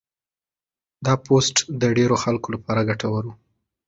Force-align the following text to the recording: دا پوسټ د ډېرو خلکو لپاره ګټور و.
دا 1.05 1.13
پوسټ 1.25 1.55
د 1.81 1.83
ډېرو 1.97 2.15
خلکو 2.23 2.47
لپاره 2.55 2.87
ګټور 2.89 3.23
و. 3.27 3.31